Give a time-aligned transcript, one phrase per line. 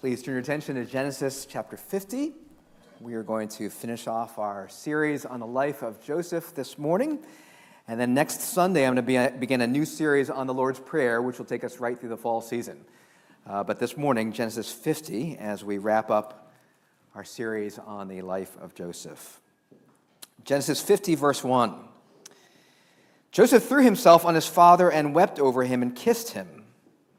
[0.00, 2.32] Please turn your attention to Genesis chapter 50.
[3.00, 7.18] We are going to finish off our series on the life of Joseph this morning.
[7.88, 11.20] And then next Sunday, I'm going to begin a new series on the Lord's Prayer,
[11.20, 12.84] which will take us right through the fall season.
[13.44, 16.52] Uh, but this morning, Genesis 50, as we wrap up
[17.16, 19.40] our series on the life of Joseph.
[20.44, 21.74] Genesis 50, verse 1.
[23.32, 26.57] Joseph threw himself on his father and wept over him and kissed him.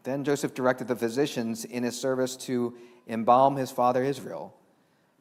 [0.03, 2.75] Then Joseph directed the physicians in his service to
[3.07, 4.55] embalm his father Israel.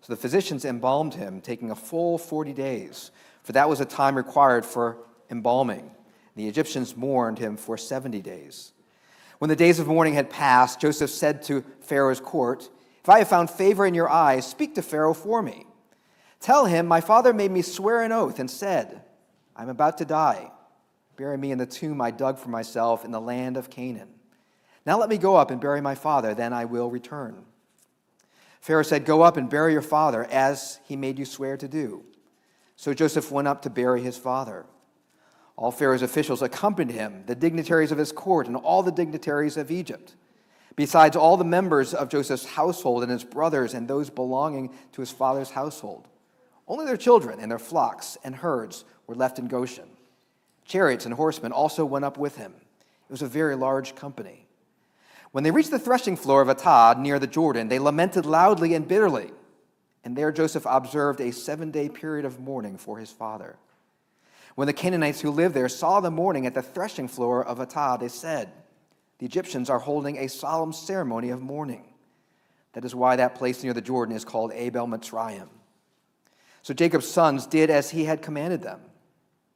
[0.00, 3.10] So the physicians embalmed him, taking a full 40 days,
[3.42, 4.98] for that was the time required for
[5.30, 5.90] embalming.
[6.36, 8.72] The Egyptians mourned him for 70 days.
[9.38, 12.70] When the days of mourning had passed, Joseph said to Pharaoh's court,
[13.02, 15.66] If I have found favor in your eyes, speak to Pharaoh for me.
[16.40, 19.02] Tell him, My father made me swear an oath and said,
[19.56, 20.52] I'm about to die.
[21.16, 24.08] Bury me in the tomb I dug for myself in the land of Canaan.
[24.88, 27.44] Now let me go up and bury my father, then I will return.
[28.62, 32.06] Pharaoh said, Go up and bury your father, as he made you swear to do.
[32.74, 34.64] So Joseph went up to bury his father.
[35.56, 39.70] All Pharaoh's officials accompanied him, the dignitaries of his court, and all the dignitaries of
[39.70, 40.14] Egypt,
[40.74, 45.10] besides all the members of Joseph's household and his brothers and those belonging to his
[45.10, 46.08] father's household.
[46.66, 49.90] Only their children and their flocks and herds were left in Goshen.
[50.64, 52.54] Chariots and horsemen also went up with him.
[52.56, 54.47] It was a very large company.
[55.32, 58.88] When they reached the threshing floor of Atad near the Jordan, they lamented loudly and
[58.88, 59.30] bitterly.
[60.04, 63.56] And there Joseph observed a seven day period of mourning for his father.
[64.54, 68.00] When the Canaanites who lived there saw the mourning at the threshing floor of Atad,
[68.00, 68.50] they said,
[69.18, 71.84] The Egyptians are holding a solemn ceremony of mourning.
[72.72, 75.48] That is why that place near the Jordan is called Abel Mitzrayim.
[76.62, 78.80] So Jacob's sons did as he had commanded them.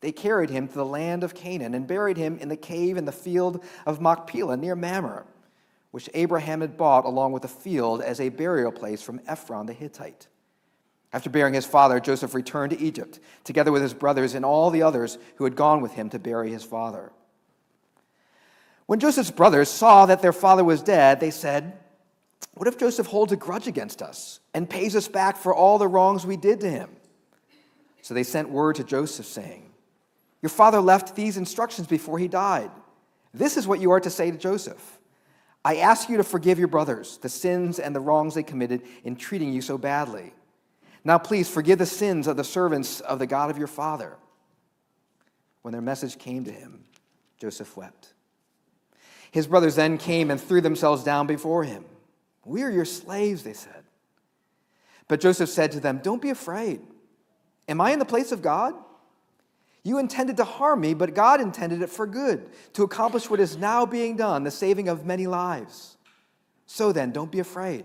[0.00, 3.04] They carried him to the land of Canaan and buried him in the cave in
[3.04, 5.24] the field of Machpelah near Mamre
[5.92, 9.72] which Abraham had bought along with a field as a burial place from Ephron the
[9.72, 10.26] Hittite.
[11.12, 14.82] After burying his father, Joseph returned to Egypt, together with his brothers and all the
[14.82, 17.12] others who had gone with him to bury his father.
[18.86, 21.78] When Joseph's brothers saw that their father was dead, they said,
[22.54, 25.86] What if Joseph holds a grudge against us and pays us back for all the
[25.86, 26.90] wrongs we did to him?
[28.00, 29.70] So they sent word to Joseph, saying,
[30.40, 32.70] Your father left these instructions before he died.
[33.34, 34.98] This is what you are to say to Joseph.
[35.64, 39.16] I ask you to forgive your brothers the sins and the wrongs they committed in
[39.16, 40.32] treating you so badly.
[41.04, 44.16] Now, please forgive the sins of the servants of the God of your father.
[45.62, 46.84] When their message came to him,
[47.38, 48.14] Joseph wept.
[49.30, 51.84] His brothers then came and threw themselves down before him.
[52.44, 53.84] We are your slaves, they said.
[55.08, 56.80] But Joseph said to them, Don't be afraid.
[57.68, 58.74] Am I in the place of God?
[59.84, 63.56] You intended to harm me, but God intended it for good, to accomplish what is
[63.56, 65.96] now being done, the saving of many lives.
[66.66, 67.84] So then, don't be afraid.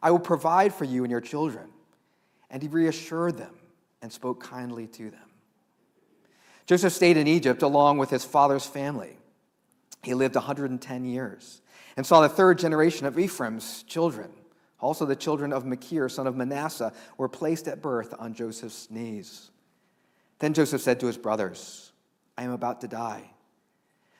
[0.00, 1.68] I will provide for you and your children.
[2.50, 3.54] And he reassured them
[4.02, 5.20] and spoke kindly to them.
[6.66, 9.16] Joseph stayed in Egypt along with his father's family.
[10.02, 11.62] He lived 110 years
[11.96, 14.30] and saw the third generation of Ephraim's children.
[14.78, 19.50] Also, the children of Machir, son of Manasseh, were placed at birth on Joseph's knees.
[20.38, 21.92] Then Joseph said to his brothers,
[22.36, 23.30] I am about to die.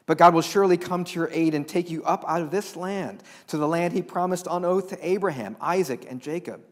[0.07, 2.77] But God will surely come to your aid and take you up out of this
[2.77, 6.63] land to the land he promised on oath to Abraham, Isaac, and Jacob.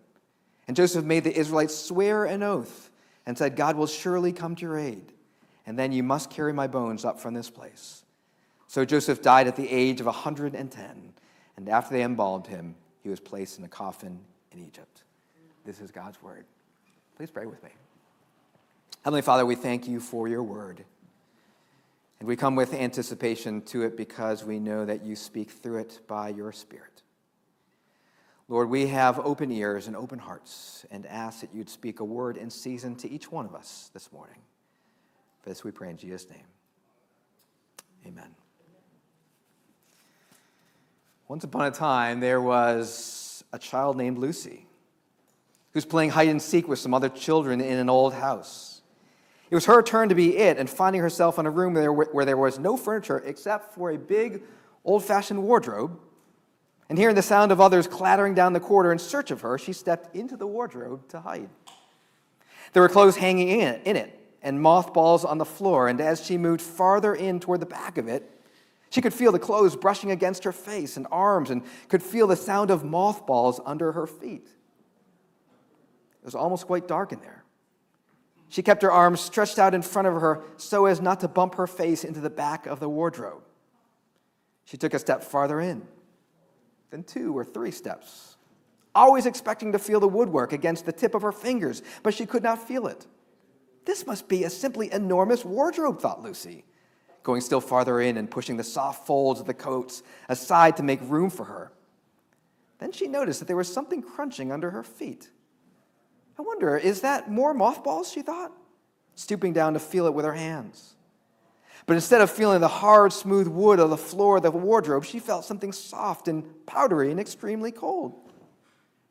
[0.66, 2.90] And Joseph made the Israelites swear an oath
[3.26, 5.12] and said, God will surely come to your aid,
[5.66, 8.04] and then you must carry my bones up from this place.
[8.68, 11.12] So Joseph died at the age of 110,
[11.56, 14.20] and after they embalmed him, he was placed in a coffin
[14.52, 15.02] in Egypt.
[15.64, 16.44] This is God's word.
[17.16, 17.70] Please pray with me.
[19.04, 20.82] Heavenly Father, we thank you for your word.
[22.18, 26.00] And we come with anticipation to it because we know that you speak through it
[26.08, 27.02] by your Spirit.
[28.48, 32.38] Lord, we have open ears and open hearts and ask that you'd speak a word
[32.38, 34.38] in season to each one of us this morning.
[35.42, 36.46] For this we pray in Jesus' name.
[38.06, 38.34] Amen.
[41.28, 44.66] Once upon a time, there was a child named Lucy
[45.72, 48.73] who's playing hide and seek with some other children in an old house.
[49.50, 52.36] It was her turn to be it, and finding herself in a room where, there
[52.36, 54.42] was no furniture except for a big,
[54.84, 56.00] old fashioned wardrobe,
[56.88, 59.72] and hearing the sound of others clattering down the corridor in search of her, she
[59.72, 61.48] stepped into the wardrobe to hide.
[62.72, 66.60] There were clothes hanging in it and mothballs on the floor, and as she moved
[66.60, 68.30] farther in toward the back of it,
[68.90, 72.36] she could feel the clothes brushing against her face and arms and could feel the
[72.36, 74.46] sound of mothballs under her feet.
[76.22, 77.43] It was almost quite dark in there.
[78.54, 81.56] She kept her arms stretched out in front of her so as not to bump
[81.56, 83.42] her face into the back of the wardrobe.
[84.64, 85.88] She took a step farther in.
[86.90, 88.36] then two or three steps.
[88.94, 92.44] Always expecting to feel the woodwork against the tip of her fingers, but she could
[92.44, 93.08] not feel it.
[93.86, 96.64] This must be a simply enormous wardrobe, thought Lucy,
[97.24, 101.00] going still farther in and pushing the soft folds of the coats aside to make
[101.02, 101.72] room for her.
[102.78, 105.30] Then she noticed that there was something crunching under her feet.
[106.38, 108.10] I wonder, is that more mothballs?
[108.10, 108.52] She thought,
[109.14, 110.94] stooping down to feel it with her hands.
[111.86, 115.18] But instead of feeling the hard, smooth wood of the floor of the wardrobe, she
[115.18, 118.14] felt something soft and powdery and extremely cold.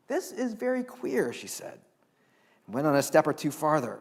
[0.08, 1.80] This is very queer, she said,
[2.66, 4.00] and went on a step or two farther.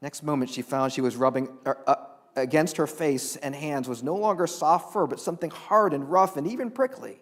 [0.00, 1.96] Next moment, she found she was rubbing uh, uh,
[2.36, 6.36] against her face and hands was no longer soft fur, but something hard and rough
[6.36, 7.20] and even prickly.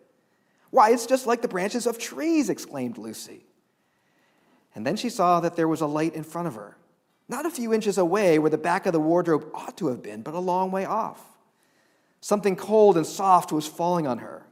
[0.70, 3.46] Why, it's just like the branches of trees, exclaimed Lucy.
[4.74, 6.76] And then she saw that there was a light in front of her,
[7.28, 10.22] not a few inches away where the back of the wardrobe ought to have been,
[10.22, 11.22] but a long way off.
[12.20, 14.46] Something cold and soft was falling on her.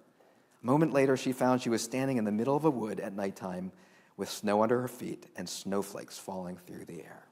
[0.62, 3.14] A moment later, she found she was standing in the middle of a wood at
[3.14, 3.72] nighttime
[4.16, 7.26] with snow under her feet and snowflakes falling through the air.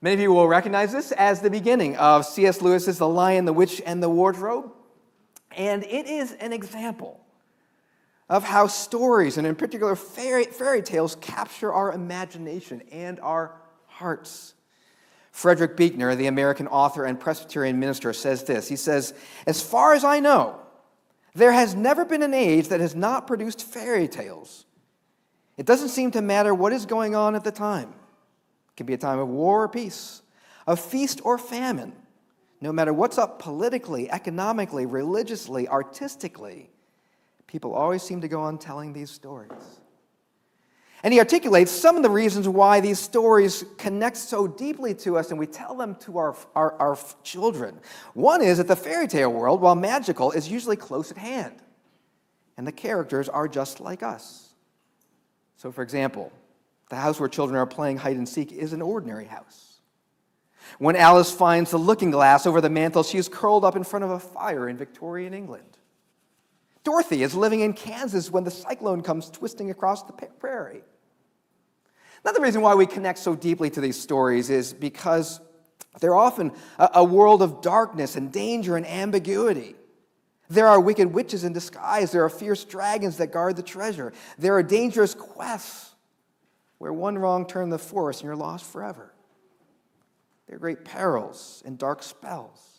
[0.00, 2.62] Many of you will recognize this as the beginning of C.S.
[2.62, 4.72] Lewis's The Lion, the Witch, and the Wardrobe.
[5.56, 7.20] And it is an example
[8.28, 14.54] of how stories, and in particular fairy, fairy tales, capture our imagination and our hearts.
[15.32, 18.68] Frederick Buechner, the American author and Presbyterian minister, says this.
[18.68, 19.14] He says,
[19.46, 20.60] As far as I know,
[21.34, 24.66] there has never been an age that has not produced fairy tales.
[25.56, 27.90] It doesn't seem to matter what is going on at the time.
[27.90, 30.22] It can be a time of war or peace,
[30.66, 31.92] of feast or famine.
[32.60, 36.70] No matter what's up politically, economically, religiously, artistically,
[37.48, 39.80] people always seem to go on telling these stories.
[41.02, 45.30] And he articulates some of the reasons why these stories connect so deeply to us
[45.30, 47.78] and we tell them to our, our, our, children.
[48.14, 51.54] One is that the fairy tale world, while magical, is usually close at hand,
[52.56, 54.48] and the characters are just like us.
[55.56, 56.32] So, for example,
[56.90, 59.80] the house where children are playing hide and seek is an ordinary house.
[60.78, 64.04] When Alice finds the looking glass over the mantel, she is curled up in front
[64.04, 65.77] of a fire in Victorian England.
[66.84, 70.82] Dorothy is living in Kansas when the cyclone comes twisting across the prairie.
[72.24, 75.40] Another reason why we connect so deeply to these stories is because
[76.00, 79.74] they're often a, world of darkness and danger and ambiguity.
[80.48, 82.12] There are wicked witches in disguise.
[82.12, 84.12] There are fierce dragons that guard the treasure.
[84.38, 85.94] There are dangerous quests
[86.78, 89.12] where one wrong turn the forest and you're lost forever.
[90.46, 92.77] There are great perils and dark spells.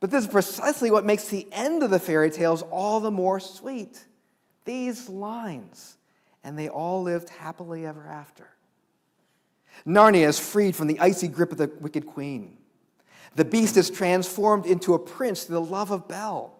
[0.00, 3.40] But this is precisely what makes the end of the fairy tales all the more
[3.40, 4.04] sweet.
[4.64, 5.96] These lines,
[6.44, 8.48] and they all lived happily ever after.
[9.86, 12.58] Narnia is freed from the icy grip of the wicked queen.
[13.36, 16.52] The beast is transformed into a prince through the love of Belle.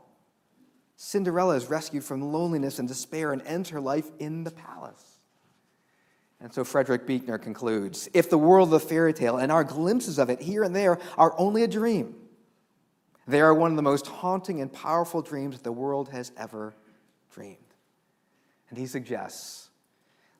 [0.96, 5.18] Cinderella is rescued from loneliness and despair and ends her life in the palace.
[6.40, 10.18] And so Frederick Buechner concludes if the world of the fairy tale and our glimpses
[10.18, 12.14] of it here and there are only a dream,
[13.26, 16.74] they are one of the most haunting and powerful dreams the world has ever
[17.32, 17.56] dreamed.
[18.70, 19.70] And he suggests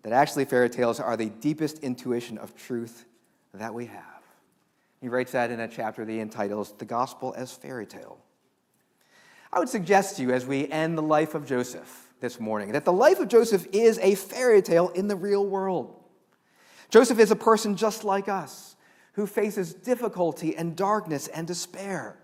[0.02, 3.04] that actually fairy tales are the deepest intuition of truth
[3.54, 4.02] that we have.
[5.00, 8.18] He writes that in a chapter that he entitles The Gospel as Fairy Tale.
[9.52, 12.84] I would suggest to you as we end the life of Joseph this morning that
[12.84, 16.02] the life of Joseph is a fairy tale in the real world.
[16.90, 18.76] Joseph is a person just like us
[19.12, 22.18] who faces difficulty and darkness and despair.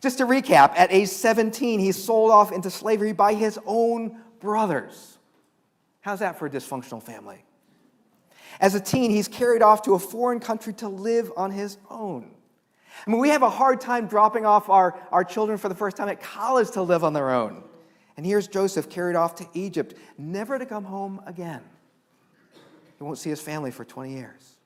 [0.00, 5.18] Just to recap, at age 17, he's sold off into slavery by his own brothers.
[6.00, 7.44] How's that for a dysfunctional family?
[8.60, 12.30] As a teen, he's carried off to a foreign country to live on his own.
[13.06, 15.96] I mean, we have a hard time dropping off our, our children for the first
[15.96, 17.62] time at college to live on their own.
[18.16, 21.62] And here's Joseph carried off to Egypt, never to come home again.
[22.98, 24.56] He won't see his family for 20 years.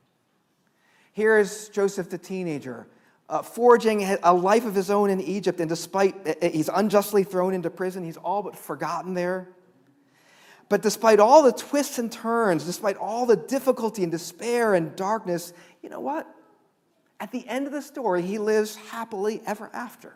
[1.12, 2.88] Here's Joseph, the teenager,
[3.28, 7.24] uh, forging a life of his own in Egypt, and despite uh, uh, he's unjustly
[7.24, 9.48] thrown into prison, he's all but forgotten there.
[10.68, 15.52] But despite all the twists and turns, despite all the difficulty and despair and darkness,
[15.82, 16.26] you know what?
[17.20, 20.14] At the end of the story, he lives happily ever after.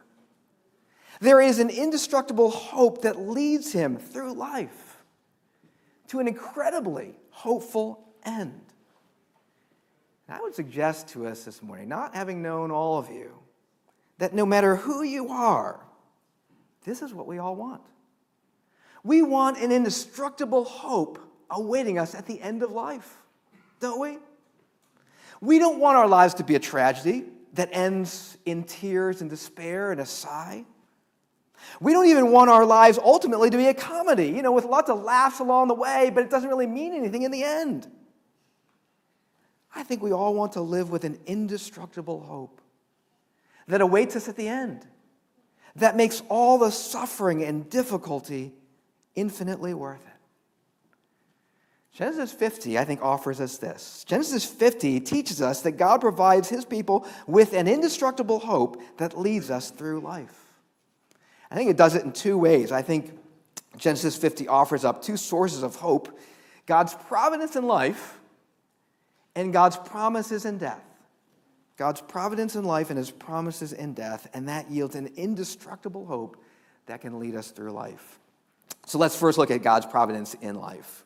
[1.21, 4.99] There is an indestructible hope that leads him through life
[6.09, 8.68] to an incredibly hopeful end.
[10.29, 13.33] I would suggest to us this morning, not having known all of you,
[14.19, 15.81] that no matter who you are,
[16.85, 17.83] this is what we all want.
[19.03, 21.19] We want an indestructible hope
[21.51, 23.17] awaiting us at the end of life,
[23.81, 24.19] don't we?
[25.41, 29.93] We don't want our lives to be a tragedy that ends in tears and despair
[29.93, 30.65] and a sigh.
[31.81, 34.91] We don't even want our lives ultimately to be a comedy, you know, with lots
[34.91, 37.91] of laughs along the way, but it doesn't really mean anything in the end.
[39.75, 42.61] I think we all want to live with an indestructible hope
[43.67, 44.87] that awaits us at the end,
[45.77, 48.53] that makes all the suffering and difficulty
[49.15, 50.13] infinitely worth it.
[51.93, 54.05] Genesis 50, I think, offers us this.
[54.07, 59.51] Genesis 50 teaches us that God provides his people with an indestructible hope that leads
[59.51, 60.45] us through life.
[61.51, 62.71] I think it does it in two ways.
[62.71, 63.19] I think
[63.77, 66.19] Genesis 50 offers up two sources of hope
[66.67, 68.18] God's providence in life
[69.39, 70.83] and God's promises in death.
[71.77, 76.43] God's providence in life and his promises in death, and that yields an indestructible hope
[76.87, 78.19] that can lead us through life.
[78.87, 81.05] So let's first look at God's providence in life.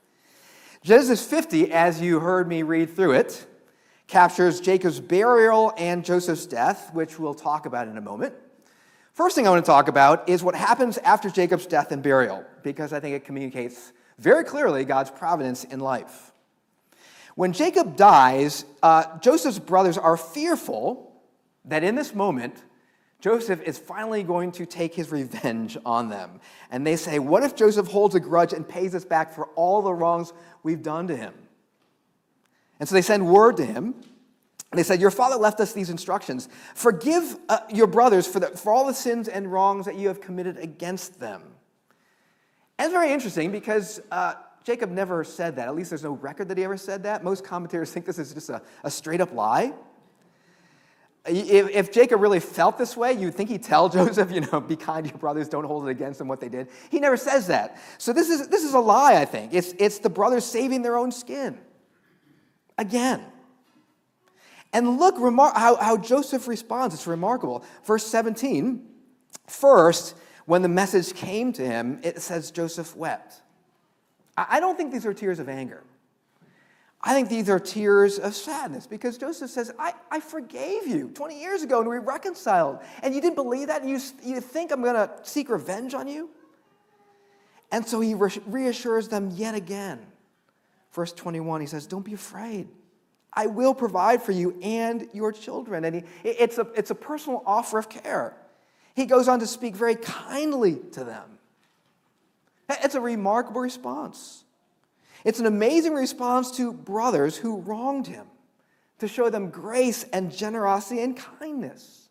[0.83, 3.47] Genesis 50, as you heard me read through it,
[4.07, 8.35] captures Jacob's burial and Joseph's death, which we'll talk about in a moment.
[9.13, 12.47] First thing I want to talk about is what happens after Jacob's death and burial,
[12.63, 16.32] because I think it communicates very clearly God's providence in life.
[17.35, 21.13] When Jacob dies, uh, Joseph's brothers are fearful
[21.65, 22.63] that in this moment,
[23.21, 26.41] Joseph is finally going to take his revenge on them.
[26.71, 29.81] And they say, What if Joseph holds a grudge and pays us back for all
[29.81, 31.33] the wrongs we've done to him?
[32.81, 33.95] And so they send word to him.
[34.73, 36.49] And they said, Your father left us these instructions.
[36.75, 40.21] Forgive uh, your brothers for, the, for all the sins and wrongs that you have
[40.21, 41.43] committed against them.
[42.79, 44.35] And it's very interesting because uh,
[44.65, 45.69] Jacob never said that.
[45.69, 47.25] At least there's no record that he ever said that.
[47.25, 49.73] Most commentators think this is just a, a straight up lie.
[51.25, 54.77] If, if, Jacob really felt this way, you'd think he'd tell Joseph, you know, be
[54.77, 56.69] kind to your brothers, don't hold it against them what they did.
[56.91, 57.81] He never says that.
[57.99, 59.55] So this is, this is a lie, I think.
[59.55, 61.59] It's, it's the brothers saving their own skin.
[62.79, 63.25] Again.
[64.73, 66.95] And look remar- how, how Joseph responds.
[66.95, 67.65] It's remarkable.
[67.85, 68.89] Verse 17
[69.47, 70.17] First,
[70.47, 73.42] when the message came to him, it says Joseph wept.
[74.37, 75.83] I don't think these are tears of anger.
[77.05, 81.41] I think these are tears of sadness because Joseph says, I, I forgave you 20
[81.41, 82.79] years ago and we reconciled.
[83.03, 83.83] And you didn't believe that?
[83.83, 86.31] And you, you think I'm going to seek revenge on you?
[87.73, 90.07] And so he reassures them yet again.
[90.93, 92.69] Verse 21, he says, Don't be afraid.
[93.33, 95.85] I will provide for you and your children.
[95.87, 98.37] And he, it's, a, it's a personal offer of care.
[98.95, 101.39] He goes on to speak very kindly to them.
[102.83, 104.45] It's a remarkable response.
[105.25, 108.27] It's an amazing response to brothers who wronged him,
[108.99, 112.09] to show them grace and generosity and kindness.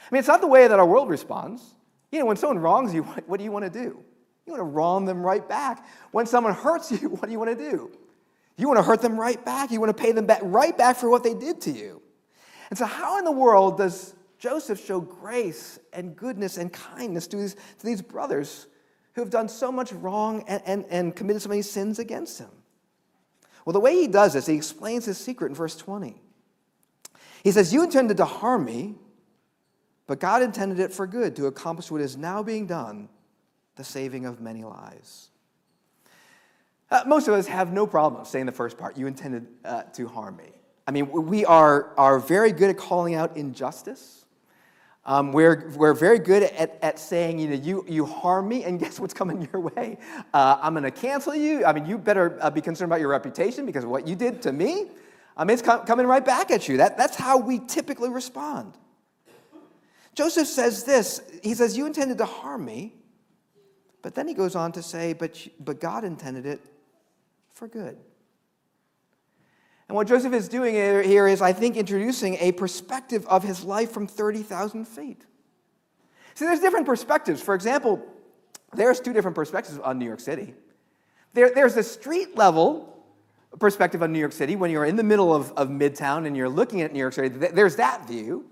[0.00, 1.62] I mean, it's not the way that our world responds.
[2.10, 4.02] You know, when someone wrongs you, what do you want to do?
[4.46, 5.86] You want to wrong them right back.
[6.10, 7.90] When someone hurts you, what do you want to do?
[8.56, 9.70] You want to hurt them right back.
[9.70, 12.02] You want to pay them back right back for what they did to you.
[12.70, 17.36] And so, how in the world does Joseph show grace and goodness and kindness to
[17.36, 18.66] these, to these brothers
[19.18, 22.50] who have done so much wrong and, and, and committed so many sins against him?
[23.64, 26.22] Well, the way he does this, he explains his secret in verse 20.
[27.42, 28.94] He says, You intended to harm me,
[30.06, 33.08] but God intended it for good to accomplish what is now being done,
[33.74, 35.30] the saving of many lives.
[36.88, 40.06] Uh, most of us have no problem saying the first part, you intended uh, to
[40.06, 40.50] harm me.
[40.86, 44.24] I mean, we are, are very good at calling out injustice.
[45.08, 48.78] Um, we're, we're very good at, at saying, you know, you, you harm me, and
[48.80, 49.96] guess what's coming your way?
[50.34, 51.64] Uh, I'm going to cancel you.
[51.64, 54.52] I mean, you better uh, be concerned about your reputation because what you did to
[54.52, 54.90] me,
[55.34, 56.76] I mean, it's com- coming right back at you.
[56.76, 58.74] That, that's how we typically respond.
[60.14, 62.92] Joseph says this He says, You intended to harm me,
[64.02, 66.60] but then he goes on to say, But, but God intended it
[67.54, 67.96] for good.
[69.88, 73.90] And what Joseph is doing here is, I think, introducing a perspective of his life
[73.90, 75.24] from 30,000 feet.
[76.34, 77.40] See, there's different perspectives.
[77.40, 78.06] For example,
[78.74, 80.54] there's two different perspectives on New York City.
[81.32, 83.02] There, there's the street level
[83.58, 86.50] perspective on New York City when you're in the middle of, of Midtown and you're
[86.50, 87.28] looking at New York City.
[87.28, 88.44] There's that view.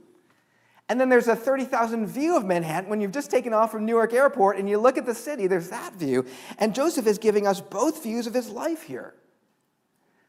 [0.88, 4.12] And then there's a 30,000 view of Manhattan when you've just taken off from Newark
[4.14, 5.48] Airport and you look at the city.
[5.48, 6.24] There's that view.
[6.58, 9.14] And Joseph is giving us both views of his life here.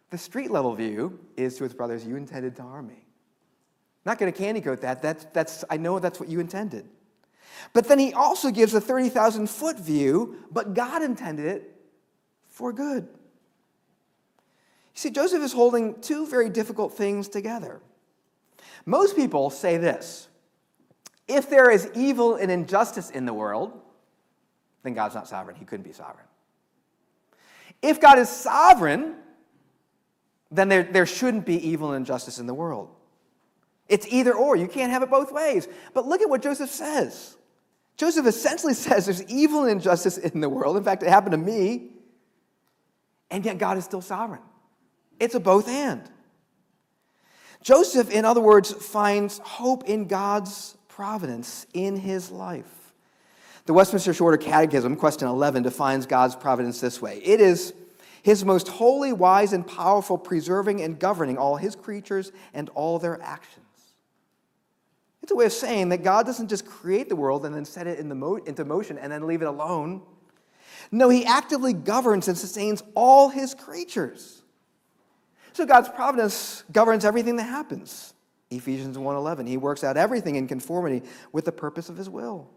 [0.09, 3.05] The street level view is to his brothers, You intended to harm me.
[4.05, 5.01] Not going to candy coat that.
[5.01, 6.87] That's, that's, I know that's what you intended.
[7.73, 11.75] But then he also gives a 30,000 foot view, but God intended it
[12.47, 13.03] for good.
[13.03, 17.81] You see, Joseph is holding two very difficult things together.
[18.85, 20.29] Most people say this
[21.27, 23.77] if there is evil and injustice in the world,
[24.83, 25.57] then God's not sovereign.
[25.57, 26.25] He couldn't be sovereign.
[27.81, 29.15] If God is sovereign,
[30.51, 32.89] then there, there shouldn't be evil and injustice in the world.
[33.89, 34.55] It's either or.
[34.55, 35.67] You can't have it both ways.
[35.93, 37.37] But look at what Joseph says.
[37.95, 40.77] Joseph essentially says there's evil and injustice in the world.
[40.77, 41.91] In fact, it happened to me.
[43.29, 44.41] And yet God is still sovereign.
[45.19, 46.09] It's a both and.
[47.61, 52.93] Joseph, in other words, finds hope in God's providence in his life.
[53.65, 57.73] The Westminster Shorter Catechism, question 11, defines God's providence this way it is
[58.27, 63.21] his most holy, wise, and powerful, preserving and governing all his creatures and all their
[63.21, 63.65] actions.
[65.23, 67.87] It's a way of saying that God doesn't just create the world and then set
[67.87, 70.01] it in the mo- into motion and then leave it alone.
[70.91, 74.41] No, he actively governs and sustains all his creatures.
[75.53, 78.13] So God's providence governs everything that happens.
[78.51, 82.49] Ephesians 1:11, he works out everything in conformity with the purpose of his will.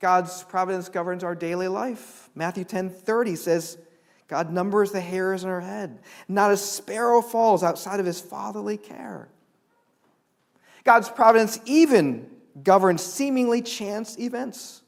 [0.00, 2.28] God's providence governs our daily life.
[2.34, 3.78] Matthew 10:30 says,
[4.30, 5.98] God numbers the hairs on our head.
[6.28, 9.28] Not a sparrow falls outside of his fatherly care.
[10.84, 12.30] God's providence even
[12.62, 14.82] governs seemingly chance events.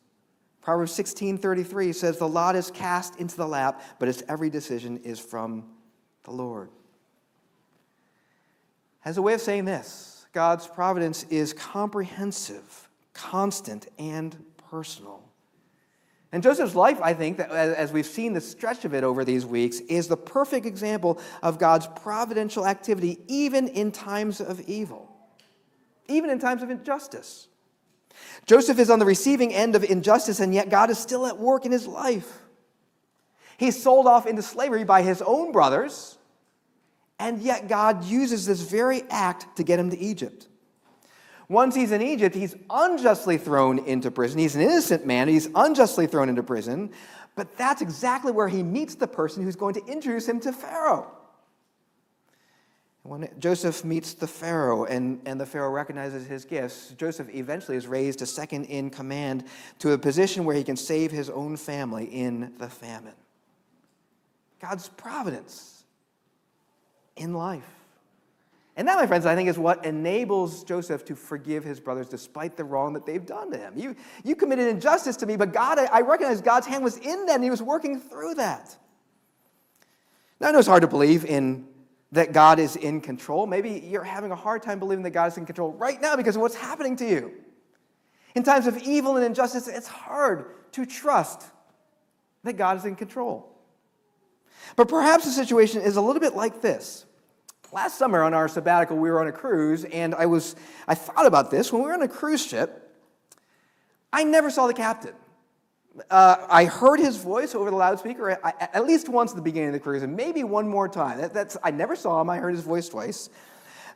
[0.60, 5.18] Proverbs 16:33 says the lot is cast into the lap, but its every decision is
[5.18, 5.64] from
[6.22, 6.70] the Lord.
[9.04, 15.21] As a way of saying this, God's providence is comprehensive, constant, and personal.
[16.32, 19.80] And Joseph's life, I think, as we've seen the stretch of it over these weeks,
[19.80, 25.14] is the perfect example of God's providential activity, even in times of evil,
[26.08, 27.48] even in times of injustice.
[28.46, 31.66] Joseph is on the receiving end of injustice, and yet God is still at work
[31.66, 32.38] in his life.
[33.58, 36.16] He's sold off into slavery by his own brothers,
[37.18, 40.48] and yet God uses this very act to get him to Egypt.
[41.52, 44.38] Once he's in Egypt, he's unjustly thrown into prison.
[44.38, 46.90] He's an innocent man, he's unjustly thrown into prison,
[47.36, 51.12] but that's exactly where he meets the person who's going to introduce him to Pharaoh.
[53.02, 57.86] When Joseph meets the Pharaoh and, and the Pharaoh recognizes his gifts, Joseph eventually is
[57.86, 59.44] raised to second in command
[59.80, 63.14] to a position where he can save his own family in the famine.
[64.58, 65.84] God's providence
[67.16, 67.81] in life.
[68.76, 72.56] And that, my friends, I think is what enables Joseph to forgive his brothers despite
[72.56, 73.74] the wrong that they've done to him.
[73.76, 77.26] You, you committed injustice to me, but God, I, I recognize God's hand was in
[77.26, 78.74] that and he was working through that.
[80.40, 81.66] Now, I know it's hard to believe in
[82.12, 83.46] that God is in control.
[83.46, 86.36] Maybe you're having a hard time believing that God is in control right now because
[86.36, 87.32] of what's happening to you.
[88.34, 91.44] In times of evil and injustice, it's hard to trust
[92.44, 93.50] that God is in control.
[94.76, 97.04] But perhaps the situation is a little bit like this.
[97.72, 100.56] Last summer on our sabbatical, we were on a cruise, and I was
[100.86, 102.94] I thought about this when we were on a cruise ship.
[104.12, 105.14] I never saw the captain.
[106.10, 109.74] Uh, I heard his voice over the loudspeaker at least once at the beginning of
[109.74, 111.18] the cruise, and maybe one more time.
[111.18, 112.28] That, that's I never saw him.
[112.28, 113.30] I heard his voice twice.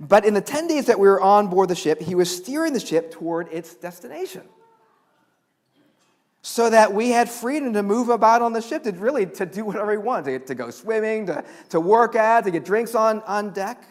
[0.01, 2.73] But in the 10 days that we were on board the ship, he was steering
[2.73, 4.43] the ship toward its destination
[6.49, 9.65] so that we had freedom to move about on the ship, to really to do
[9.65, 13.21] whatever we wanted, to, to go swimming, to, to work at, to get drinks on,
[13.23, 13.83] on deck.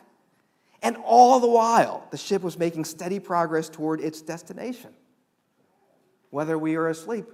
[0.81, 4.91] And all the while, the ship was making steady progress toward its destination.
[6.29, 7.25] Whether we were asleep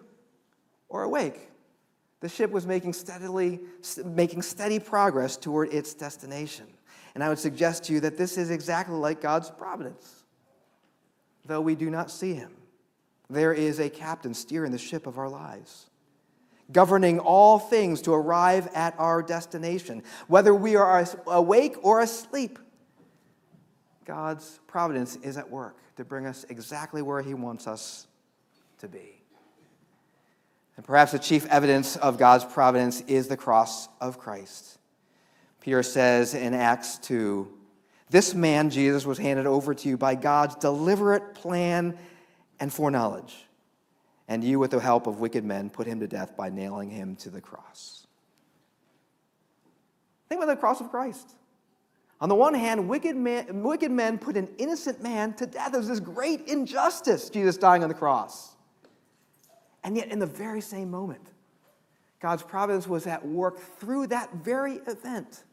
[0.89, 1.51] or awake,
[2.21, 3.59] the ship was making steadily
[4.03, 6.65] making steady progress toward its destination.
[7.13, 10.23] And I would suggest to you that this is exactly like God's providence.
[11.45, 12.53] Though we do not see him,
[13.31, 15.89] there is a captain steering the ship of our lives,
[16.71, 20.03] governing all things to arrive at our destination.
[20.27, 22.59] Whether we are awake or asleep,
[24.05, 28.07] God's providence is at work to bring us exactly where He wants us
[28.79, 29.21] to be.
[30.75, 34.79] And perhaps the chief evidence of God's providence is the cross of Christ.
[35.59, 37.47] Peter says in Acts 2
[38.09, 41.97] This man, Jesus, was handed over to you by God's deliberate plan
[42.61, 43.47] and foreknowledge.
[44.29, 47.17] And you, with the help of wicked men, put him to death by nailing him
[47.17, 48.07] to the cross.
[50.29, 51.35] Think about the cross of Christ.
[52.21, 55.73] On the one hand, wicked, wicked men put an innocent man to death.
[55.73, 58.55] There's this great injustice, Jesus dying on the cross.
[59.83, 61.27] And yet, in the very same moment,
[62.21, 65.43] God's providence was at work through that very event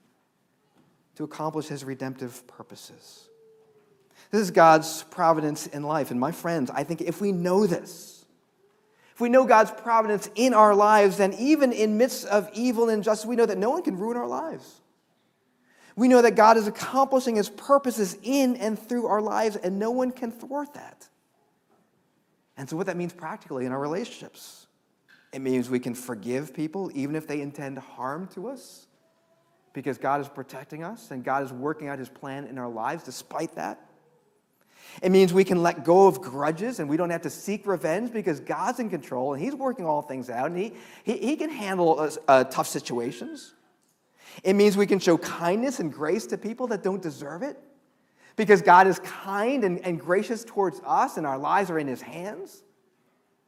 [1.17, 3.29] to accomplish his redemptive purposes.
[4.31, 6.11] This is God's providence in life.
[6.11, 8.25] And my friends, I think if we know this,
[9.15, 12.99] if we know God's providence in our lives, then even in midst of evil and
[12.99, 14.81] injustice, we know that no one can ruin our lives.
[15.97, 19.91] We know that God is accomplishing his purposes in and through our lives, and no
[19.91, 21.09] one can thwart that.
[22.57, 24.69] And so, what that means practically in our relationships,
[25.33, 28.87] it means we can forgive people even if they intend harm to us,
[29.73, 33.03] because God is protecting us and God is working out his plan in our lives
[33.03, 33.88] despite that.
[35.03, 38.13] It means we can let go of grudges and we don't have to seek revenge
[38.13, 40.73] because God's in control and He's working all things out and He,
[41.05, 43.55] he, he can handle uh, uh, tough situations.
[44.43, 47.59] It means we can show kindness and grace to people that don't deserve it
[48.37, 52.03] because God is kind and, and gracious towards us and our lives are in His
[52.03, 52.63] hands.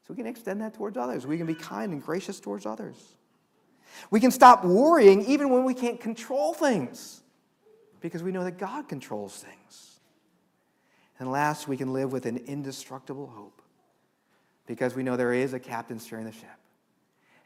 [0.06, 1.26] So we can extend that towards others.
[1.26, 2.96] We can be kind and gracious towards others.
[4.10, 7.22] We can stop worrying even when we can't control things
[8.00, 9.89] because we know that God controls things.
[11.20, 13.62] And last, we can live with an indestructible hope
[14.66, 16.48] because we know there is a captain steering the ship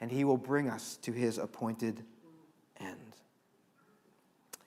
[0.01, 2.03] and he will bring us to his appointed
[2.79, 3.17] end.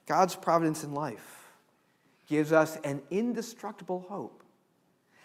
[0.06, 1.52] God's providence in life
[2.26, 4.42] gives us an indestructible hope.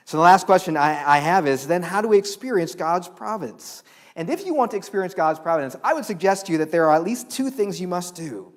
[0.05, 3.83] So, the last question I, I, have is then, how do we experience God's providence?
[4.17, 6.89] And if you want to experience God's providence, I would suggest to you that there
[6.89, 8.51] are at least two things you must do.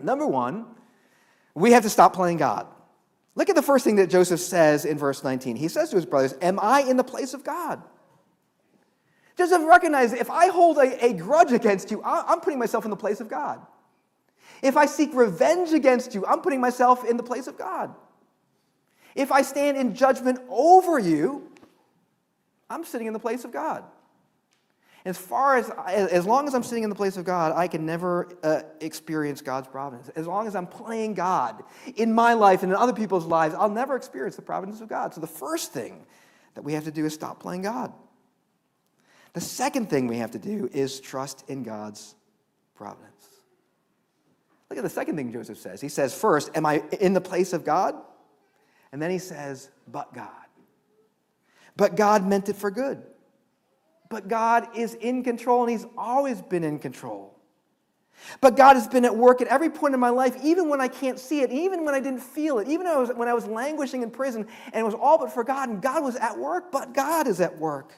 [0.00, 0.66] Number one,
[1.54, 2.66] we have to stop playing God.
[3.34, 5.56] Look at the first thing that Joseph says in verse 19.
[5.56, 7.82] He says to his brothers, Am I in the place of God?
[9.36, 12.96] Joseph recognizes if I hold a, a grudge against you, I'm putting myself in the
[12.96, 13.60] place of God.
[14.62, 17.94] If I seek revenge against you, I'm putting myself in the place of God.
[19.14, 21.50] If I stand in judgment over you,
[22.70, 23.84] I'm sitting in the place of God.
[25.04, 27.84] As far as, as long as I'm sitting in the place of God, I can
[27.84, 30.08] never uh, experience God's providence.
[30.16, 31.62] As long as I'm playing God
[31.94, 35.12] in my life and in other people's lives, I'll never experience the providence of God.
[35.12, 36.06] So the first thing
[36.54, 37.92] that we have to do is stop playing God.
[39.34, 42.14] The second thing we have to do is trust in God's
[42.74, 43.10] providence.
[44.70, 45.82] Look at the second thing Joseph says.
[45.82, 47.94] He says, First, am I in the place of God?
[48.90, 50.30] And then he says, But God.
[51.76, 53.02] But God meant it for good.
[54.08, 57.34] But God is in control and He's always been in control.
[58.40, 60.88] But God has been at work at every point in my life, even when I
[60.88, 63.34] can't see it, even when I didn't feel it, even when I was, when I
[63.34, 65.80] was languishing in prison and it was all but forgotten.
[65.80, 67.92] God was at work, but God is at work.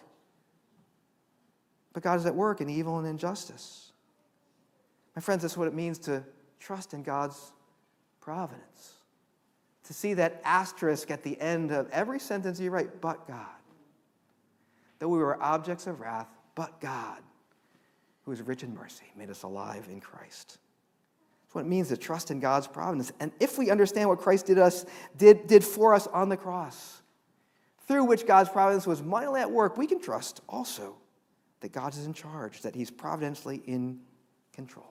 [1.92, 3.92] But God is at work in evil and injustice.
[5.14, 6.24] My friends, that's what it means to
[6.60, 7.52] trust in God's
[8.20, 8.94] providence.
[9.84, 13.55] To see that asterisk at the end of every sentence you write, but God
[14.98, 17.18] that we were objects of wrath, but God,
[18.24, 20.58] who is rich in mercy, made us alive in Christ.
[21.44, 23.12] That's what it means to trust in God's providence.
[23.20, 24.84] And if we understand what Christ did us,
[25.16, 27.02] did, did for us on the cross,
[27.86, 30.96] through which God's providence was mightily at work, we can trust also
[31.60, 34.00] that God is in charge, that He's providentially in
[34.52, 34.86] control.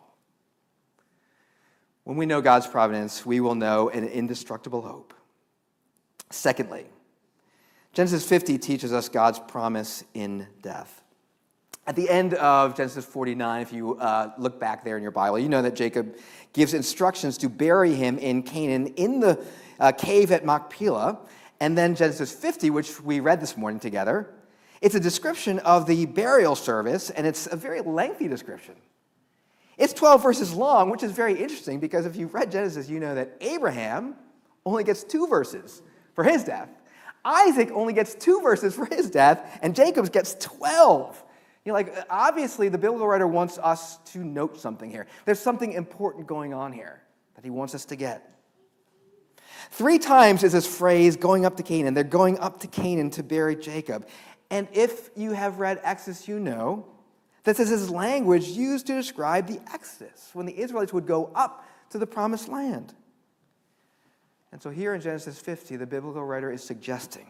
[2.06, 5.14] When we know God's providence, we will know an indestructible hope.
[6.30, 6.86] Secondly,
[7.96, 11.02] Genesis 50 teaches us God's promise in death.
[11.88, 15.40] At the end of Genesis 49, if you uh, look back there in your Bible,
[15.40, 16.18] you know that Jacob
[16.52, 19.42] gives instructions to bury him in Canaan in the
[19.80, 21.20] uh, cave at Machpelah.
[21.62, 24.30] And then Genesis 50, which we read this morning together,
[24.82, 28.76] it's a description of the burial service, and it's a very lengthy description.
[29.78, 33.16] It's 12 verses long, which is very interesting because if you've read Genesis, you know
[33.16, 34.16] that Abraham
[34.66, 35.82] only gets two verses
[36.14, 36.68] for his death.
[37.26, 41.24] Isaac only gets two verses for his death, and Jacob gets 12.
[41.66, 45.08] You know, like, obviously, the biblical writer wants us to note something here.
[45.26, 47.02] There's something important going on here
[47.34, 48.32] that he wants us to get.
[49.72, 51.96] Three times is this phrase going up to Canaan.
[51.96, 54.08] They're going up to Canaan to bury Jacob.
[54.52, 56.86] And if you have read Exodus, you know
[57.46, 61.68] that this is language used to describe the Exodus, when the Israelites would go up
[61.90, 62.94] to the promised land.
[64.56, 67.30] And so here in Genesis 50, the biblical writer is suggesting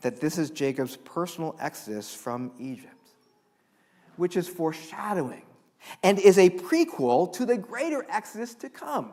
[0.00, 3.10] that this is Jacob's personal exodus from Egypt,
[4.16, 5.44] which is foreshadowing
[6.02, 9.12] and is a prequel to the greater exodus to come.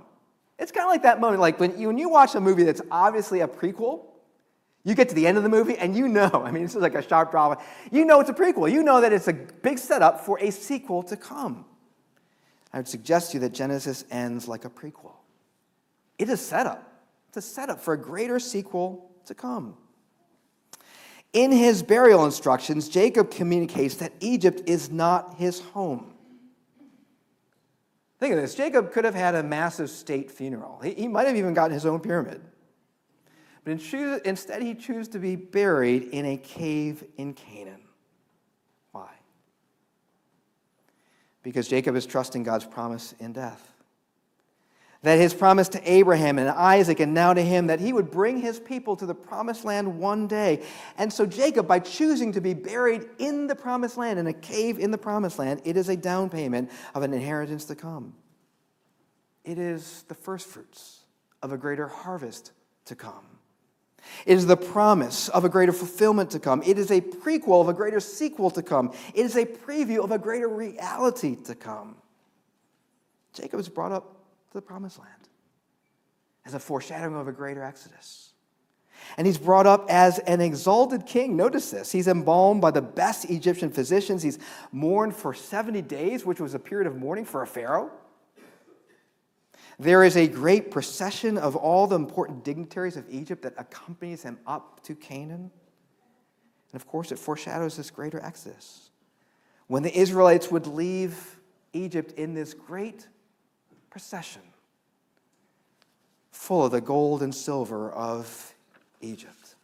[0.58, 2.82] It's kind of like that moment, like when you, when you watch a movie that's
[2.90, 4.06] obviously a prequel,
[4.84, 6.82] you get to the end of the movie and you know, I mean, this is
[6.82, 7.62] like a sharp drama.
[7.92, 8.72] You know it's a prequel.
[8.72, 11.66] You know that it's a big setup for a sequel to come.
[12.74, 15.14] I would suggest to you that Genesis ends like a prequel.
[16.18, 16.88] It is set up.
[17.30, 19.78] It's a setup for a greater sequel to come.
[21.32, 26.16] In his burial instructions, Jacob communicates that Egypt is not his home.
[28.20, 31.36] Think of this Jacob could have had a massive state funeral, he, he might have
[31.36, 32.42] even gotten his own pyramid.
[33.64, 37.82] But in instead, he chose to be buried in a cave in Canaan.
[38.92, 39.12] Why?
[41.44, 43.69] Because Jacob is trusting God's promise in death
[45.02, 48.40] that his promise to Abraham and Isaac and now to him that he would bring
[48.40, 50.64] his people to the promised land one day.
[50.98, 54.78] And so Jacob, by choosing to be buried in the promised land, in a cave
[54.78, 58.14] in the promised land, it is a down payment of an inheritance to come.
[59.46, 61.00] It is the first fruits
[61.42, 62.52] of a greater harvest
[62.86, 63.26] to come.
[64.26, 66.62] It is the promise of a greater fulfillment to come.
[66.66, 68.94] It is a prequel of a greater sequel to come.
[69.14, 71.96] It is a preview of a greater reality to come.
[73.34, 74.19] Jacob is brought up
[74.52, 75.30] to the promised land
[76.46, 78.34] as a foreshadowing of a greater exodus.
[79.18, 81.36] And he's brought up as an exalted king.
[81.36, 81.92] Notice this.
[81.92, 84.24] He's embalmed by the best Egyptian physicians.
[84.24, 84.40] He's
[84.72, 87.92] mourned for 70 days, which was a period of mourning for a pharaoh.
[89.80, 94.38] There is a great procession of all the important dignitaries of Egypt that accompanies him
[94.46, 95.52] up to Canaan.
[96.72, 98.90] And of course, it foreshadows this greater exodus.
[99.68, 101.40] When the Israelites would leave
[101.72, 103.08] Egypt in this great
[103.90, 104.42] procession,
[106.32, 108.54] full of the gold and silver of
[109.02, 109.56] Egypt.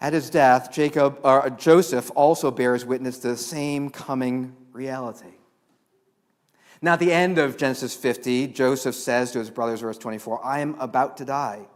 [0.00, 5.34] At his death, Jacob, or Joseph also bears witness to the same coming reality.
[6.80, 10.60] Now, at the end of Genesis 50, Joseph says to his brothers, verse 24, I
[10.60, 11.66] am about to die.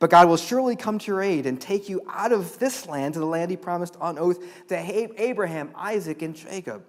[0.00, 3.14] But God will surely come to your aid and take you out of this land
[3.14, 4.76] to the land he promised on oath to
[5.22, 6.82] Abraham, Isaac, and Jacob.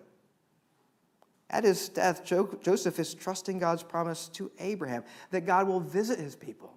[1.54, 6.36] At his death, Joseph is trusting God's promise to Abraham that God will visit his
[6.36, 6.74] people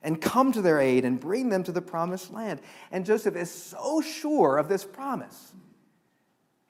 [0.00, 2.62] and come to their aid and bring them to the promised land.
[2.90, 5.52] And Joseph is so sure of this promise.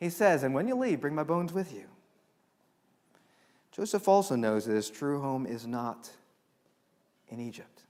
[0.00, 1.84] He says, And when you leave, bring my bones with you.
[3.70, 6.10] Joseph also knows that his true home is not
[7.28, 7.84] in Egypt.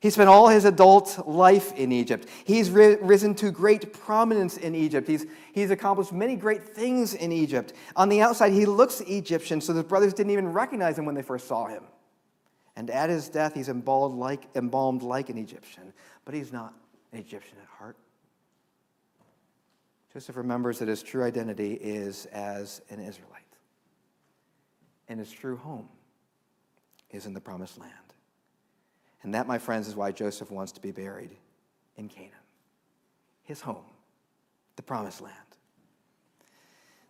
[0.00, 2.28] He spent all his adult life in Egypt.
[2.44, 5.08] He's risen to great prominence in Egypt.
[5.08, 7.72] He's, he's accomplished many great things in Egypt.
[7.96, 11.22] On the outside, he looks Egyptian, so his brothers didn't even recognize him when they
[11.22, 11.84] first saw him.
[12.76, 16.74] And at his death, he's embalmed like, embalmed like an Egyptian, but he's not
[17.12, 17.96] an Egyptian at heart.
[20.12, 23.42] Joseph remembers that his true identity is as an Israelite
[25.08, 25.88] and his true home
[27.10, 27.92] is in the promised land.
[29.22, 31.30] And that, my friends, is why Joseph wants to be buried
[31.96, 32.32] in Canaan,
[33.44, 33.84] his home,
[34.76, 35.34] the promised land.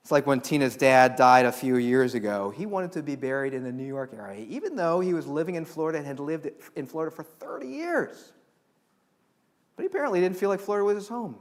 [0.06, 2.50] It's like when Tina's dad died a few years ago.
[2.56, 5.56] He wanted to be buried in the New York area, even though he was living
[5.56, 8.32] in Florida and had lived in Florida for 30 years.
[9.74, 11.36] But he apparently didn't feel like Florida was his home.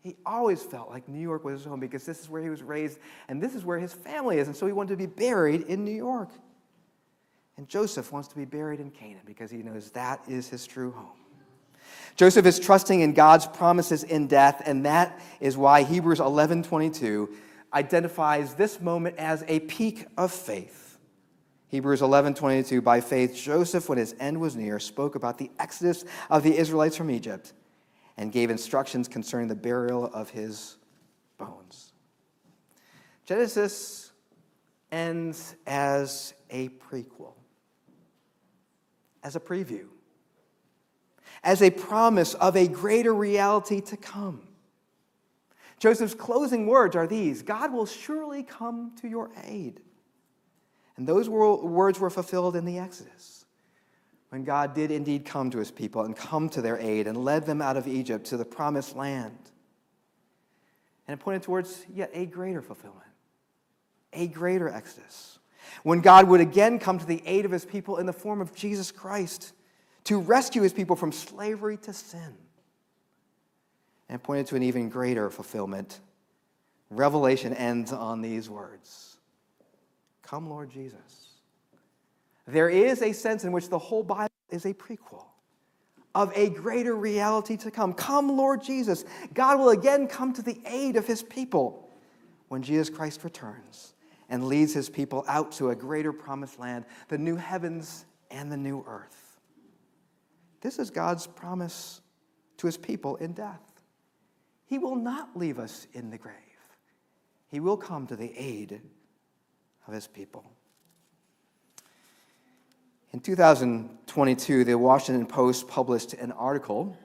[0.00, 2.62] He always felt like New York was his home because this is where he was
[2.62, 4.46] raised and this is where his family is.
[4.46, 6.30] And so he wanted to be buried in New York.
[7.56, 10.92] And Joseph wants to be buried in Canaan because he knows that is his true
[10.92, 11.18] home.
[12.16, 17.28] Joseph is trusting in God's promises in death, and that is why Hebrews 11:22
[17.72, 20.98] identifies this moment as a peak of faith.
[21.68, 26.42] Hebrews 11:22 by faith Joseph when his end was near spoke about the exodus of
[26.42, 27.52] the Israelites from Egypt
[28.16, 30.78] and gave instructions concerning the burial of his
[31.38, 31.92] bones.
[33.24, 34.12] Genesis
[34.92, 37.34] ends as a prequel,
[39.26, 39.86] as a preview,
[41.42, 44.40] as a promise of a greater reality to come.
[45.80, 49.80] Joseph's closing words are these God will surely come to your aid.
[50.96, 53.44] And those words were fulfilled in the Exodus
[54.28, 57.46] when God did indeed come to his people and come to their aid and led
[57.46, 59.36] them out of Egypt to the promised land.
[61.08, 63.02] And it pointed towards yet a greater fulfillment,
[64.12, 65.40] a greater exodus.
[65.82, 68.54] When God would again come to the aid of his people in the form of
[68.54, 69.52] Jesus Christ
[70.04, 72.36] to rescue his people from slavery to sin.
[74.08, 76.00] And pointed to an even greater fulfillment.
[76.90, 79.16] Revelation ends on these words
[80.22, 81.30] Come, Lord Jesus.
[82.46, 85.24] There is a sense in which the whole Bible is a prequel
[86.14, 87.92] of a greater reality to come.
[87.92, 89.04] Come, Lord Jesus.
[89.34, 91.90] God will again come to the aid of his people
[92.48, 93.92] when Jesus Christ returns
[94.28, 98.56] and leads his people out to a greater promised land, the new heavens and the
[98.56, 99.38] new earth.
[100.60, 102.00] This is God's promise
[102.58, 103.60] to his people in death.
[104.66, 106.34] He will not leave us in the grave,
[107.48, 108.80] he will come to the aid
[109.86, 110.44] of his people.
[113.12, 116.98] In 2022, the Washington Post published an article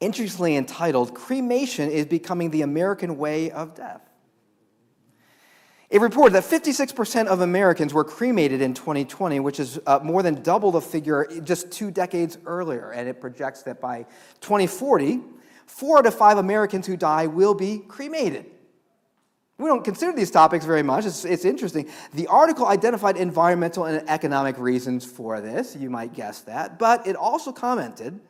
[0.00, 4.07] interestingly entitled Cremation is Becoming the American Way of Death.
[5.90, 10.42] It reported that 56% of Americans were cremated in 2020, which is uh, more than
[10.42, 12.90] double the figure just two decades earlier.
[12.90, 14.04] And it projects that by
[14.42, 15.20] 2040,
[15.66, 18.44] four out of five Americans who die will be cremated.
[19.56, 21.06] We don't consider these topics very much.
[21.06, 21.88] It's, it's, interesting.
[22.12, 25.74] The article identified environmental and economic reasons for this.
[25.74, 26.78] You might guess that.
[26.78, 28.20] But it also commented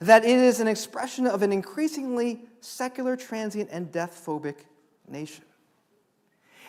[0.00, 4.56] that it is an expression of an increasingly secular, transient, and death phobic
[5.08, 5.44] nation.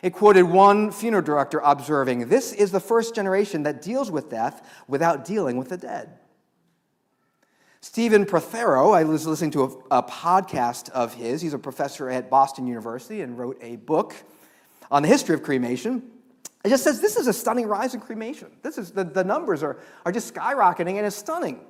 [0.03, 4.69] It quoted one funeral director observing, This is the first generation that deals with death
[4.85, 6.19] without dealing with the dead.
[7.79, 11.41] Stephen Prothero, I was listening to a, a, podcast of his.
[11.41, 14.13] He's a professor at Boston University and wrote a book
[14.91, 16.03] on the history of cremation.
[16.65, 18.51] It just says this is a stunning rise in cremation.
[18.61, 21.61] This is, the, the numbers are, are just skyrocketing and it's stunning.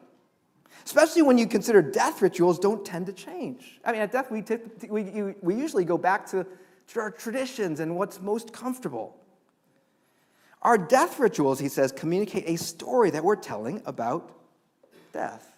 [0.86, 3.80] Especially when you consider death rituals don't tend to change.
[3.86, 6.46] I mean, at death, we, tip, we, we usually go back to,
[6.88, 9.18] to our traditions and what's most comfortable.
[10.62, 14.32] Our death rituals, he says, communicate a story that we're telling about
[15.12, 15.50] death.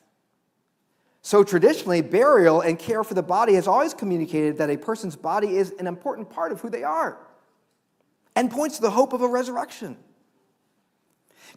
[1.22, 5.58] So, traditionally, burial and care for the body has always communicated that a person's body
[5.58, 7.18] is an important part of who they are
[8.36, 9.98] and points to the hope of a resurrection.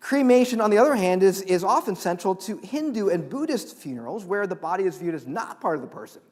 [0.00, 4.46] Cremation, on the other hand, is, is often central to Hindu and Buddhist funerals where
[4.46, 6.22] the body is viewed as not part of the person.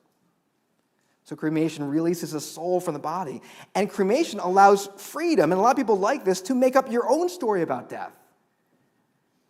[1.26, 3.42] So, cremation releases the soul from the body.
[3.74, 7.10] And cremation allows freedom, and a lot of people like this, to make up your
[7.10, 8.12] own story about death.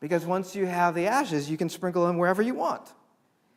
[0.00, 2.92] Because once you have the ashes, you can sprinkle them wherever you want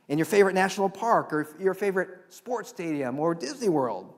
[0.09, 4.13] in your favorite national park or your favorite sports stadium or Disney World.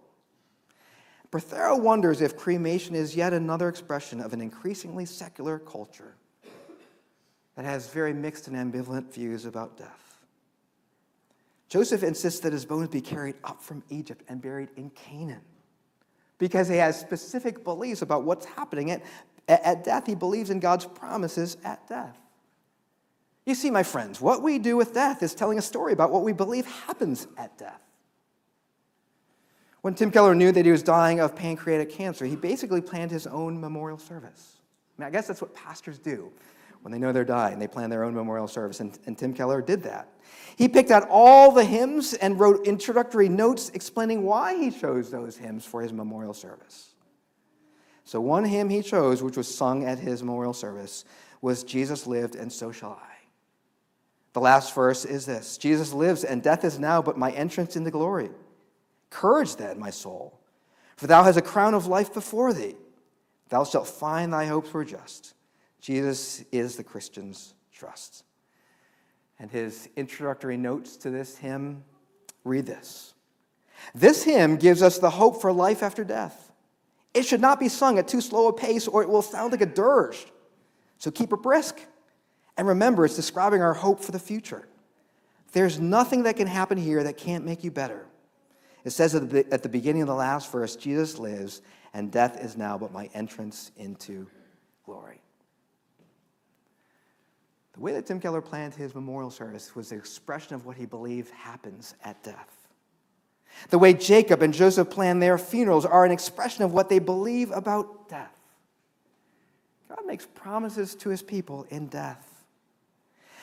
[1.30, 6.16] Prothero wonders if cremation is yet another expression of an increasingly secular culture
[7.56, 10.11] that has very mixed and ambivalent views about death.
[11.72, 15.40] Joseph insists that his bones be carried up from Egypt and buried in Canaan
[16.38, 19.02] because he has specific beliefs about what's happening at,
[19.48, 20.06] at death.
[20.06, 22.18] He believes in God's promises at death.
[23.46, 26.24] You see, my friends, what we do with death is telling a story about what
[26.24, 27.80] we believe happens at death.
[29.80, 33.28] When Tim Keller knew that he was dying of pancreatic cancer, he basically planned his
[33.28, 34.58] own memorial service.
[34.98, 36.34] I, mean, I guess that's what pastors do
[36.82, 37.60] when they know they're dying.
[37.60, 40.10] They plan their own memorial service, and, and Tim Keller did that.
[40.58, 45.38] He picked out all the hymns and wrote introductory notes explaining why he chose those
[45.38, 46.94] hymns for his memorial service.
[48.04, 51.06] So, one hymn he chose, which was sung at his memorial service,
[51.42, 53.12] was Jesus lived, and so shall I.
[54.34, 57.92] The last verse is this Jesus lives, and death is now but my entrance into
[57.92, 58.30] glory.
[59.10, 60.40] Courage then, my soul,
[60.96, 62.76] for thou hast a crown of life before thee.
[63.50, 65.34] Thou shalt find thy hopes were just.
[65.82, 68.24] Jesus is the Christian's trust.
[69.42, 71.84] And his introductory notes to this hymn
[72.44, 73.16] read this
[73.96, 76.52] This hymn gives us the hope for life after death.
[77.16, 79.62] It should not be sung at too slow a pace, or it will sound like
[79.62, 80.28] a dirge.
[81.00, 81.82] So keep it brisk.
[82.56, 84.68] And remember, it's describing our hope for the future.
[85.54, 88.06] There's nothing that can happen here that can't make you better.
[88.86, 92.40] It says at the, at the beginning of the last verse Jesus lives, and death
[92.40, 94.28] is now but my entrance into
[94.86, 95.21] glory.
[97.74, 100.86] The way that Tim Keller planned his memorial service was the expression of what he
[100.86, 102.50] believed happens at death.
[103.70, 107.52] The way Jacob and Joseph planned their funerals are an expression of what they believe
[107.52, 108.38] about death.
[109.90, 112.28] God makes promises to his people in death.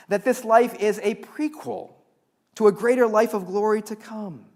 [0.08, 1.92] That this life is a prequel
[2.54, 4.46] to a greater life of glory to come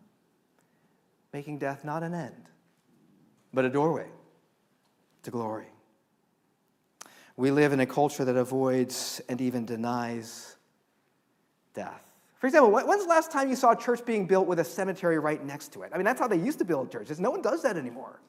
[1.33, 2.49] making death not an end,
[3.53, 4.07] but a doorway
[5.23, 5.72] to glory.
[7.43, 10.55] We live in a culture that avoids and even denies
[11.75, 12.05] death.
[12.39, 15.19] For example, when's the last time you saw a church being built with a cemetery
[15.19, 15.91] right next to it?
[15.93, 17.19] I mean, that's how they used to build churches.
[17.19, 18.21] No one does that anymore.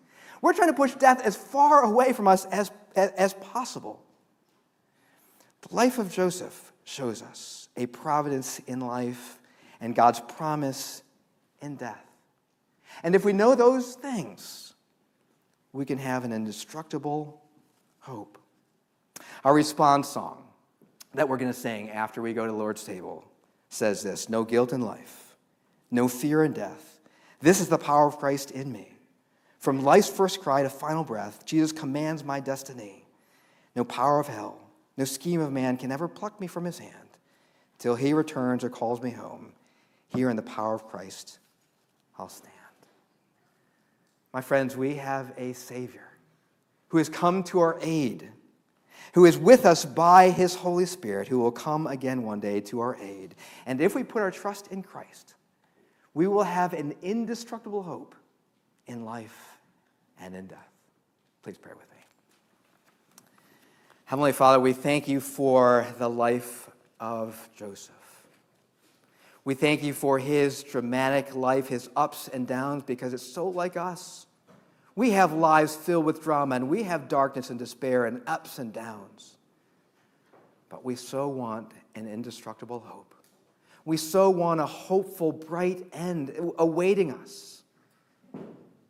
[0.42, 4.02] We're trying to push death as far away from us as, as, possible.
[5.62, 9.38] The life of Joseph shows us a providence in life
[9.80, 11.04] and God's promise
[11.62, 12.04] in death.
[13.04, 14.74] And if we know those things,
[15.72, 17.44] we can have an indestructible
[18.00, 18.40] hope.
[19.44, 20.44] Our response song
[21.14, 23.26] that we're going to sing after we go to the Lord's table
[23.70, 25.36] says this No guilt in life,
[25.92, 27.00] no fear in death.
[27.42, 28.90] This is the power of Christ in me.
[29.60, 33.06] From life's first cry to final breath, Jesus commands my destiny.
[33.76, 34.60] No power of hell,
[34.98, 36.94] no scheme of man can ever pluck me from his hand
[37.80, 39.52] till he returns or calls me home.
[40.10, 41.40] Here in the power of Christ,
[42.20, 42.54] I'll stand.
[44.34, 46.08] My friends, we have a Savior
[46.90, 48.30] who has come to our aid,
[49.14, 52.80] who is with us by his Holy Spirit, who will come again one day to
[52.80, 53.36] our aid.
[53.66, 55.36] And if we put our trust in Christ,
[56.14, 58.16] we will have an indestructible hope
[58.88, 59.58] in life
[60.20, 60.70] and in death.
[61.42, 61.98] Please pray with me.
[64.06, 67.96] Heavenly Father, we thank you for the life of Joseph.
[69.46, 73.76] We thank you for his dramatic life, his ups and downs, because it's so like
[73.76, 74.26] us.
[74.96, 78.72] We have lives filled with drama, and we have darkness and despair and ups and
[78.72, 79.38] downs.
[80.70, 83.14] But we so want an indestructible hope.
[83.86, 87.64] We so want a hopeful, bright end awaiting us.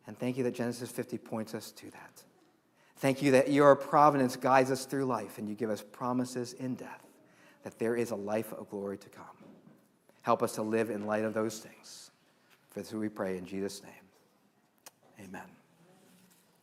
[0.05, 2.23] And thank you that Genesis 50 points us to that.
[2.97, 6.75] Thank you that your providence guides us through life and you give us promises in
[6.75, 7.03] death
[7.63, 9.25] that there is a life of glory to come.
[10.21, 12.11] Help us to live in light of those things.
[12.69, 15.27] For this we pray in Jesus' name.
[15.27, 15.62] Amen.